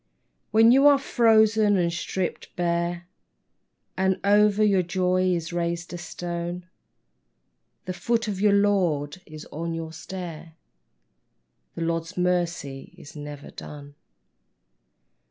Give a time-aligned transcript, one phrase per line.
[0.49, 3.05] When you are frozen and stripped bare
[3.95, 6.65] And over your joy is raised a stone,
[7.85, 10.55] The foot of the Lord is on your stair;
[11.75, 13.93] The Lord's mercy is never done.